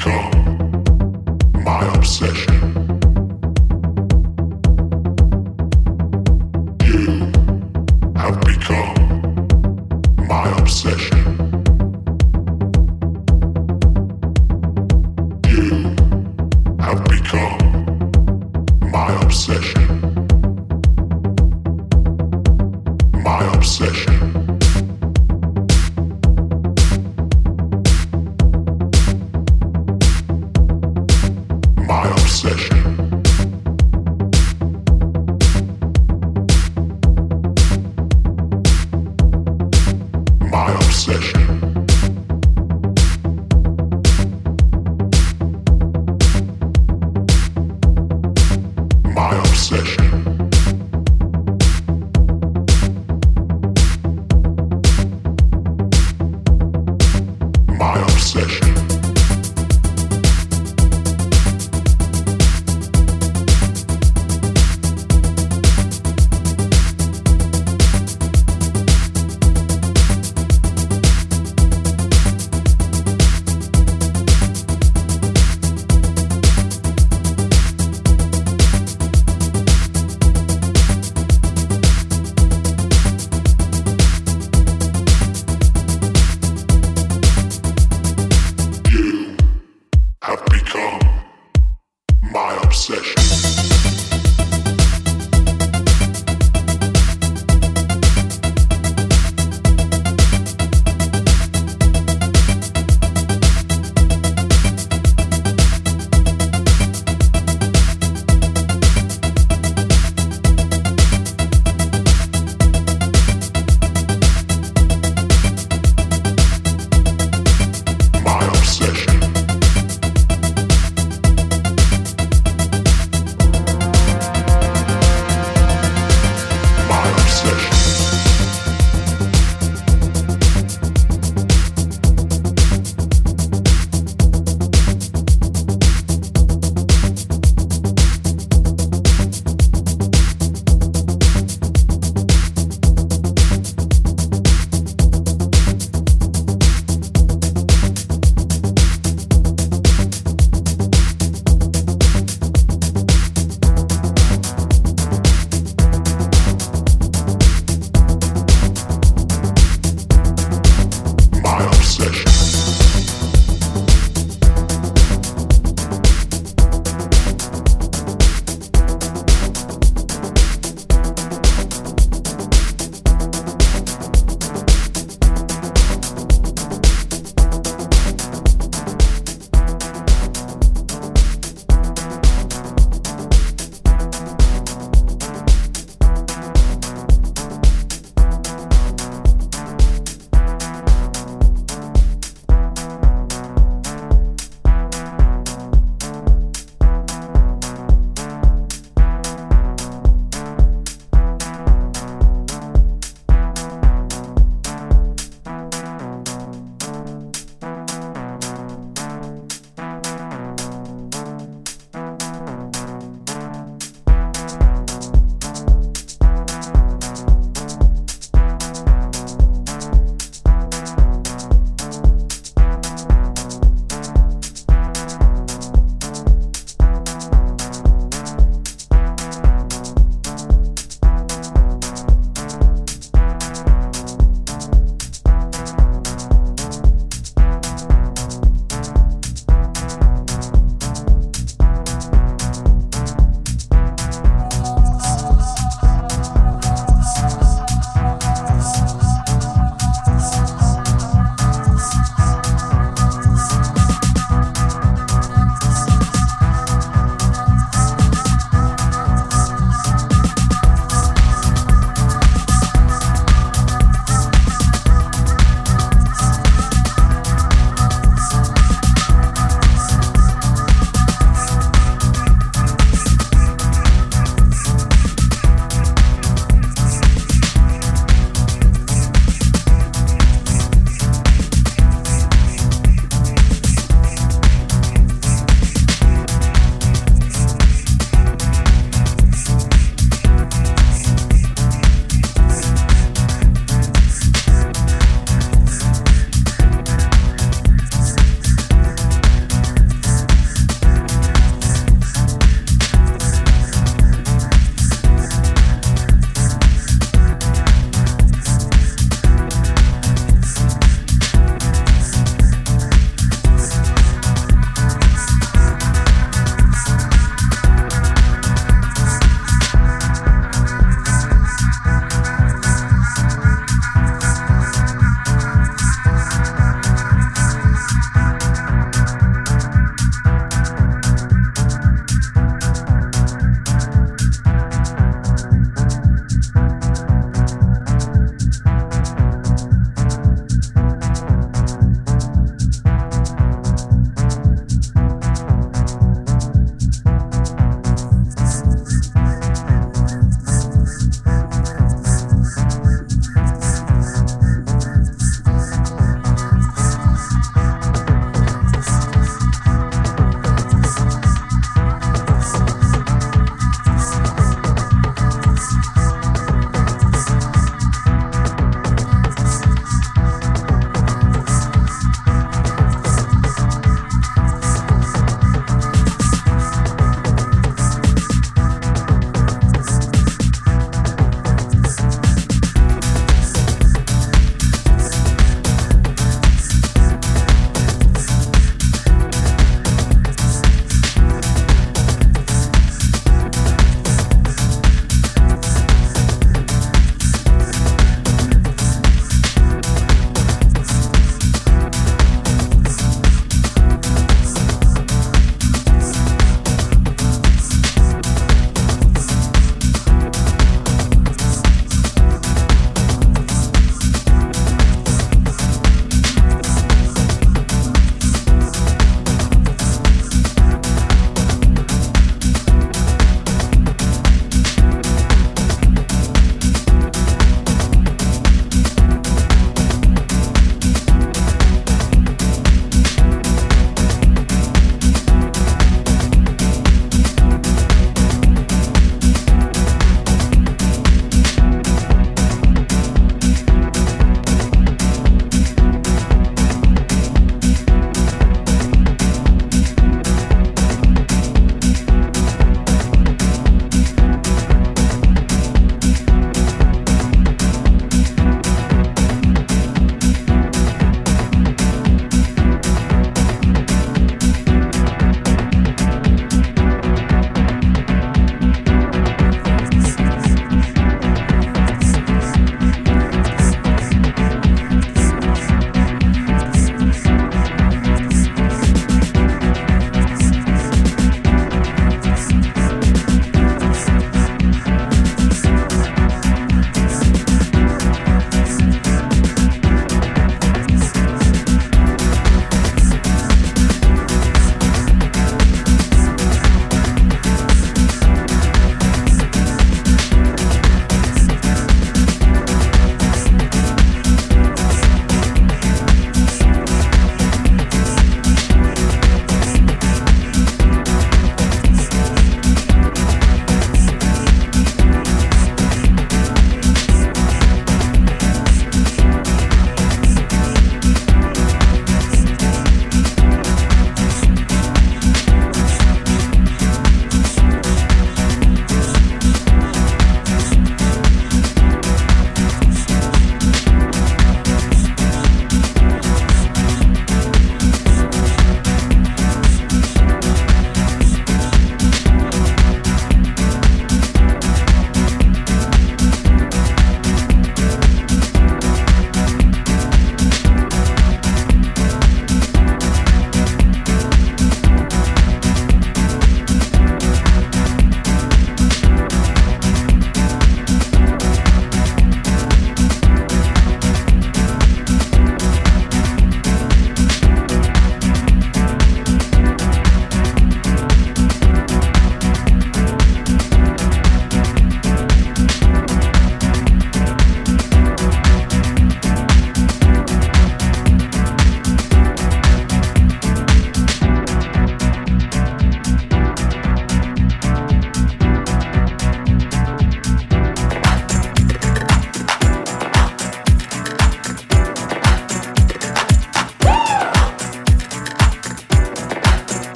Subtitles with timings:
[0.00, 2.79] become my obsession.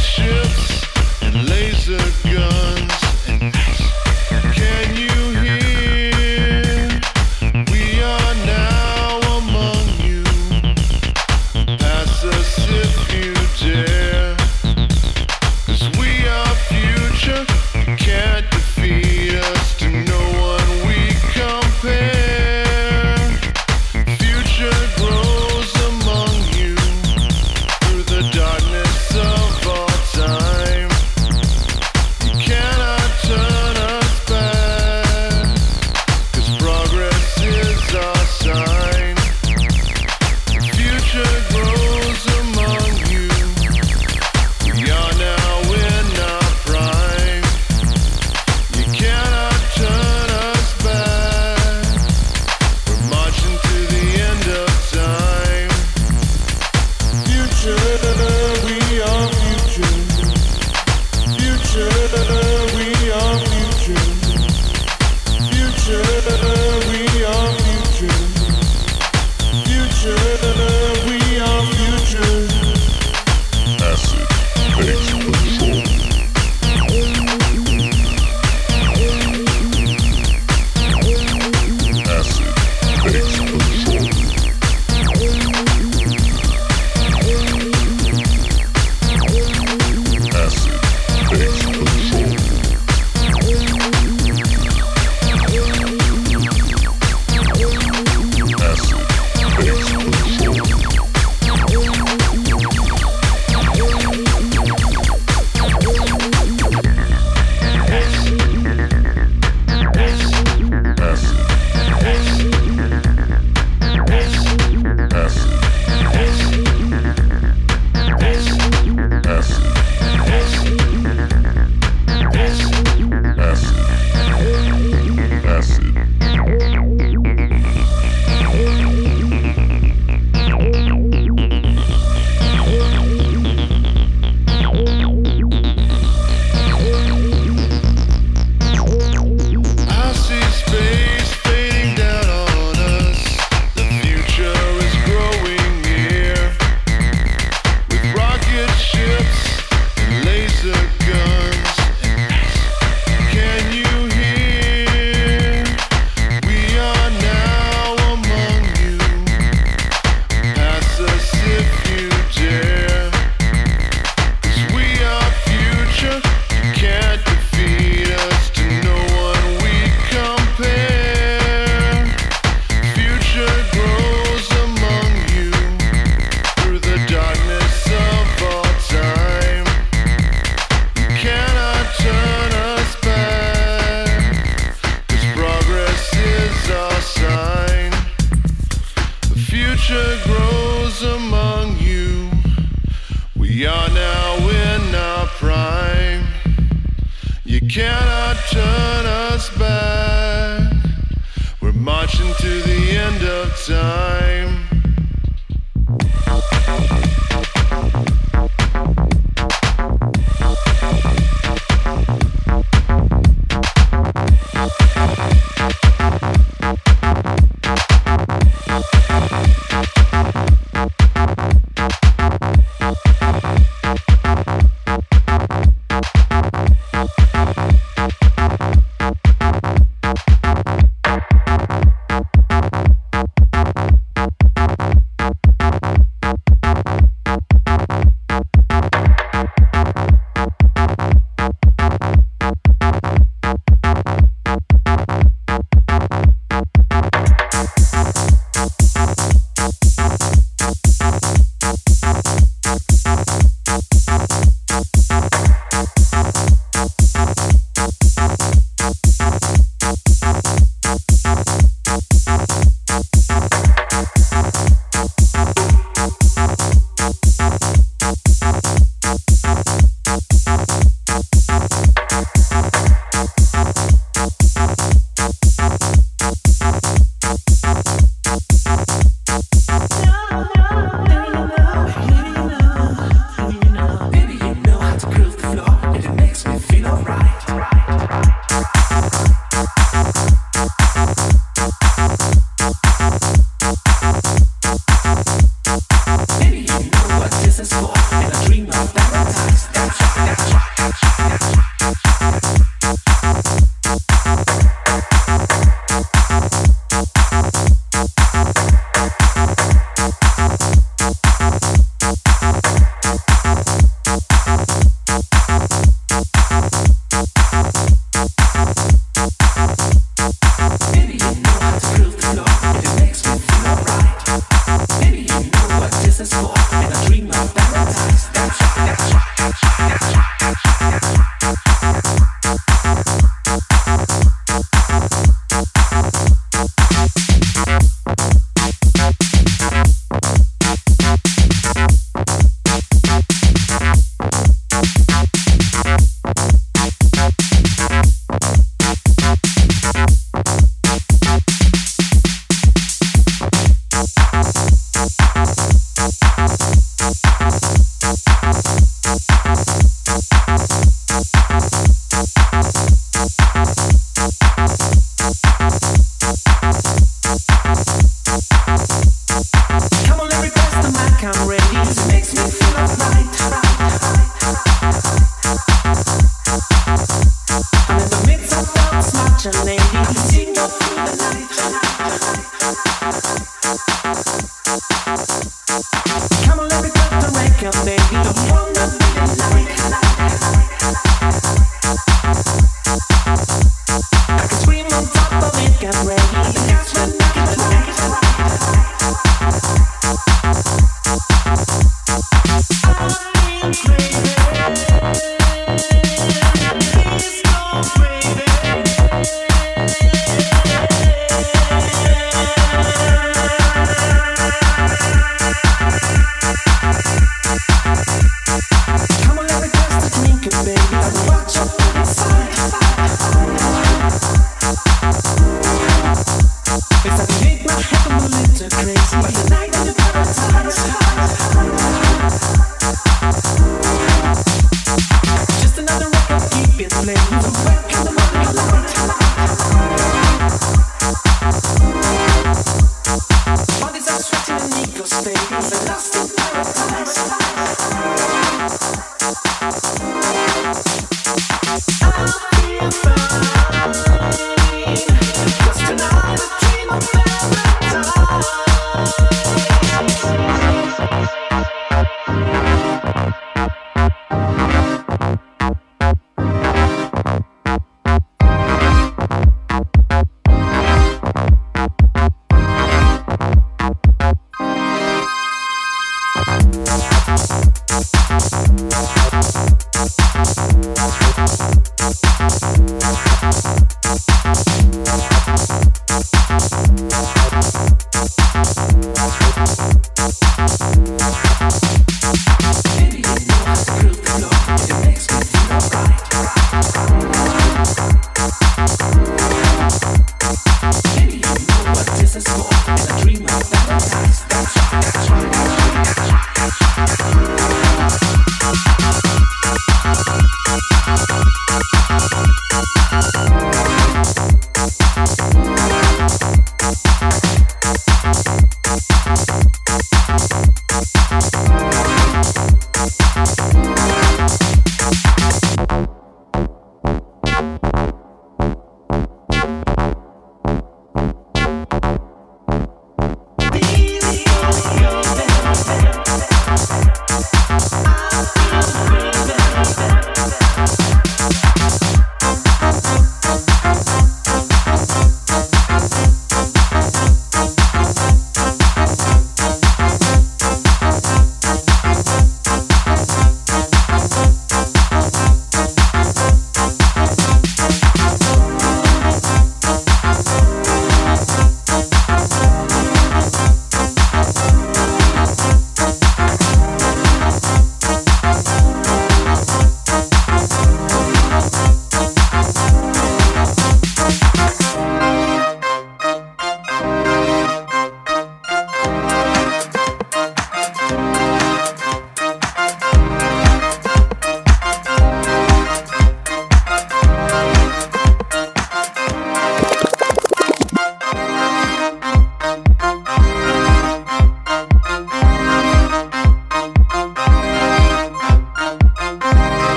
[0.00, 0.83] ships.